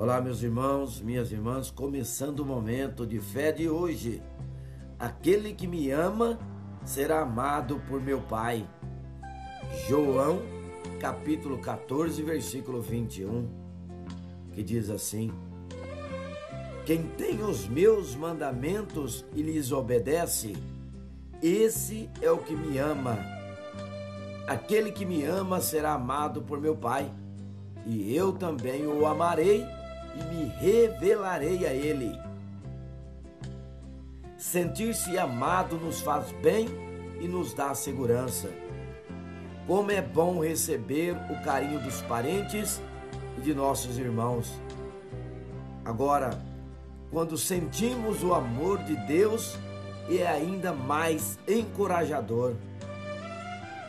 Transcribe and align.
Olá, 0.00 0.20
meus 0.20 0.44
irmãos, 0.44 1.00
minhas 1.00 1.32
irmãs, 1.32 1.72
começando 1.72 2.38
o 2.38 2.46
momento 2.46 3.04
de 3.04 3.18
fé 3.18 3.50
de 3.50 3.68
hoje. 3.68 4.22
Aquele 4.96 5.52
que 5.52 5.66
me 5.66 5.90
ama 5.90 6.38
será 6.84 7.22
amado 7.22 7.82
por 7.88 8.00
meu 8.00 8.20
Pai. 8.20 8.64
João, 9.88 10.40
capítulo 11.00 11.58
14, 11.58 12.22
versículo 12.22 12.80
21, 12.80 13.48
que 14.52 14.62
diz 14.62 14.88
assim: 14.88 15.32
Quem 16.86 17.02
tem 17.02 17.42
os 17.42 17.66
meus 17.66 18.14
mandamentos 18.14 19.24
e 19.34 19.42
lhes 19.42 19.72
obedece, 19.72 20.56
esse 21.42 22.08
é 22.22 22.30
o 22.30 22.38
que 22.38 22.54
me 22.54 22.78
ama. 22.78 23.18
Aquele 24.46 24.92
que 24.92 25.04
me 25.04 25.24
ama 25.24 25.60
será 25.60 25.94
amado 25.94 26.40
por 26.40 26.60
meu 26.60 26.76
Pai, 26.76 27.12
e 27.84 28.14
eu 28.14 28.32
também 28.32 28.86
o 28.86 29.04
amarei 29.04 29.66
e 30.18 30.34
me 30.34 30.44
revelarei 30.46 31.66
a 31.66 31.72
Ele. 31.72 32.18
Sentir-se 34.36 35.18
amado 35.18 35.76
nos 35.76 36.00
faz 36.00 36.32
bem 36.42 36.68
e 37.20 37.28
nos 37.28 37.52
dá 37.52 37.74
segurança. 37.74 38.48
Como 39.66 39.90
é 39.90 40.00
bom 40.00 40.40
receber 40.40 41.14
o 41.30 41.42
carinho 41.42 41.80
dos 41.80 42.00
parentes 42.02 42.80
e 43.36 43.40
de 43.40 43.54
nossos 43.54 43.98
irmãos. 43.98 44.58
Agora, 45.84 46.30
quando 47.10 47.36
sentimos 47.36 48.22
o 48.22 48.34
amor 48.34 48.78
de 48.84 48.96
Deus, 49.06 49.58
é 50.10 50.26
ainda 50.26 50.72
mais 50.72 51.38
encorajador. 51.46 52.54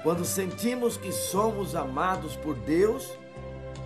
Quando 0.03 0.23
sentimos 0.25 0.97
que 0.97 1.11
somos 1.11 1.75
amados 1.75 2.35
por 2.37 2.55
Deus, 2.55 3.09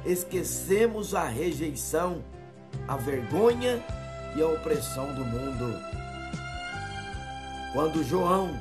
esquecemos 0.06 1.14
a 1.16 1.26
rejeição, 1.26 2.24
a 2.88 2.96
vergonha 2.98 3.84
e 4.36 4.42
a 4.42 4.48
opressão 4.48 5.14
do 5.14 5.24
mundo. 5.24 5.80
Quando 7.74 8.04
João 8.04 8.60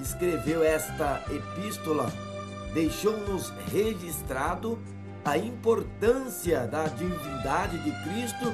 escreveu 0.00 0.64
esta 0.64 1.22
epístola, 1.30 2.10
deixou-nos 2.72 3.50
registrado 3.72 4.78
a 5.24 5.38
importância 5.38 6.66
da 6.66 6.86
divindade 6.86 7.78
de 7.78 7.90
Cristo 8.04 8.52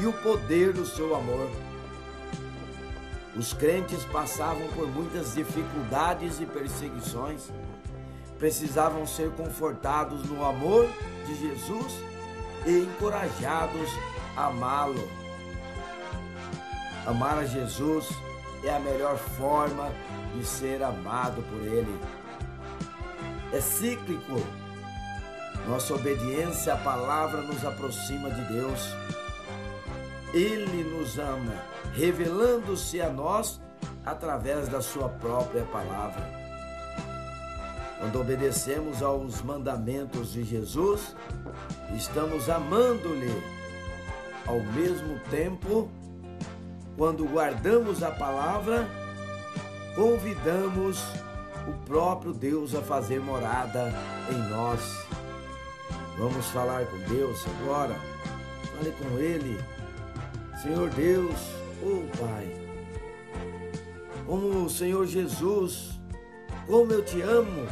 e 0.00 0.06
o 0.06 0.12
poder 0.12 0.72
do 0.72 0.86
seu 0.86 1.14
amor. 1.14 1.50
Os 3.36 3.52
crentes 3.52 4.04
passavam 4.06 4.66
por 4.74 4.86
muitas 4.88 5.34
dificuldades 5.34 6.40
e 6.40 6.46
perseguições. 6.46 7.50
Precisavam 8.38 9.06
ser 9.06 9.30
confortados 9.32 10.24
no 10.28 10.44
amor 10.44 10.88
de 11.26 11.34
Jesus 11.34 11.92
e 12.66 12.78
encorajados 12.78 13.90
a 14.36 14.46
amá-lo. 14.46 15.08
Amar 17.06 17.38
a 17.38 17.44
Jesus 17.44 18.08
é 18.62 18.70
a 18.70 18.78
melhor 18.78 19.16
forma 19.16 19.90
de 20.34 20.44
ser 20.44 20.82
amado 20.82 21.42
por 21.42 21.66
Ele. 21.66 22.00
É 23.52 23.60
cíclico. 23.60 24.40
Nossa 25.66 25.94
obediência 25.94 26.74
à 26.74 26.76
palavra 26.76 27.42
nos 27.42 27.64
aproxima 27.64 28.30
de 28.30 28.52
Deus. 28.52 28.94
Ele 30.32 30.84
nos 30.84 31.18
ama, 31.18 31.54
revelando-se 31.94 33.00
a 33.00 33.08
nós 33.08 33.60
através 34.04 34.68
da 34.68 34.80
Sua 34.80 35.08
própria 35.08 35.64
palavra. 35.64 36.37
Quando 37.98 38.20
obedecemos 38.20 39.02
aos 39.02 39.42
mandamentos 39.42 40.32
de 40.32 40.44
Jesus, 40.44 41.16
estamos 41.96 42.48
amando-lhe. 42.48 43.42
Ao 44.46 44.60
mesmo 44.60 45.18
tempo, 45.30 45.90
quando 46.96 47.26
guardamos 47.26 48.02
a 48.04 48.10
palavra, 48.12 48.88
convidamos 49.96 51.02
o 51.66 51.72
próprio 51.86 52.32
Deus 52.32 52.74
a 52.74 52.80
fazer 52.80 53.20
morada 53.20 53.92
em 54.30 54.48
nós. 54.48 54.80
Vamos 56.16 56.46
falar 56.46 56.86
com 56.86 56.98
Deus 57.12 57.44
agora. 57.60 57.96
Fale 58.76 58.92
com 58.92 59.18
Ele. 59.18 59.58
Senhor 60.62 60.88
Deus, 60.90 61.36
oh 61.82 62.04
Pai, 62.16 62.48
como 64.24 64.64
o 64.64 64.70
Senhor 64.70 65.06
Jesus, 65.06 66.00
como 66.66 66.92
eu 66.92 67.04
te 67.04 67.20
amo 67.22 67.66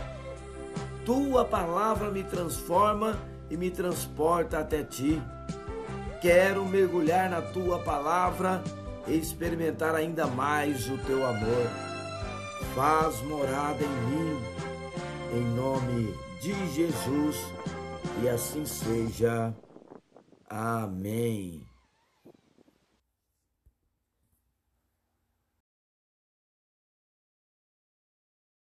tua 1.07 1.45
palavra 1.45 2.11
me 2.11 2.25
transforma 2.25 3.17
e 3.49 3.57
me 3.57 3.71
transporta 3.71 4.59
até 4.59 4.83
ti. 4.83 5.23
Quero 6.21 6.67
mergulhar 6.67 7.31
na 7.31 7.41
tua 7.41 7.79
palavra 7.79 8.61
e 9.07 9.17
experimentar 9.17 9.95
ainda 9.95 10.27
mais 10.27 10.91
o 10.91 10.99
teu 10.99 11.25
amor. 11.25 11.71
Faz 12.75 13.23
morada 13.23 13.79
em 13.85 14.01
mim, 14.11 14.43
em 15.33 15.45
nome 15.55 16.13
de 16.43 16.75
Jesus, 16.75 17.37
e 18.23 18.29
assim 18.29 18.67
seja. 18.67 19.55
Amém. 20.51 21.76